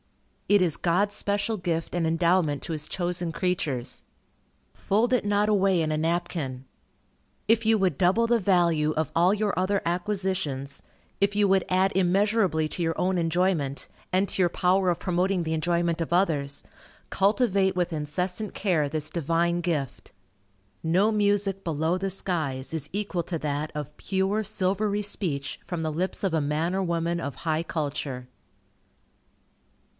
It 0.49 0.61
is 0.63 0.75
God's 0.77 1.13
special 1.15 1.55
gift 1.57 1.93
and 1.95 2.05
endowment 2.05 2.61
to 2.63 2.73
his 2.73 2.89
chosen 2.89 3.31
creatures. 3.31 4.03
Fold 4.73 5.13
it 5.13 5.23
not 5.23 5.47
away 5.47 5.79
in 5.81 5.91
a 5.93 5.97
napkin. 5.97 6.65
If 7.47 7.65
you 7.67 7.77
would 7.77 7.97
double 7.99 8.25
the 8.27 8.39
value 8.39 8.91
of 8.97 9.11
all 9.15 9.33
your 9.33 9.57
other 9.57 9.79
acquisitions; 9.85 10.81
if 11.21 11.35
you 11.35 11.47
would 11.47 11.63
add 11.69 11.93
immeasurably 11.95 12.67
to 12.69 12.83
your 12.83 12.99
own 12.99 13.17
enjoyment, 13.17 13.87
and 14.11 14.27
to 14.27 14.41
your 14.41 14.49
power 14.49 14.89
of 14.89 14.99
promoting 14.99 15.43
the 15.43 15.53
enjoyment 15.53 16.01
of 16.01 16.11
others, 16.11 16.63
cultivate 17.11 17.75
with 17.75 17.93
incessant 17.93 18.53
care 18.55 18.89
this 18.89 19.09
Divine 19.09 19.61
gift. 19.61 20.11
No 20.83 21.11
music 21.11 21.63
below 21.63 21.97
the 21.97 22.09
skies 22.09 22.73
is 22.73 22.89
equal 22.91 23.23
to 23.23 23.37
that 23.39 23.71
of 23.75 23.95
pure, 23.97 24.43
silvery 24.43 25.03
speech 25.03 25.59
from 25.63 25.83
the 25.83 25.93
lips 25.93 26.23
of 26.25 26.33
a 26.33 26.41
man 26.41 26.75
or 26.75 26.83
woman 26.83 27.21
of 27.21 27.35
high 27.45 27.63
culture. 27.63 28.27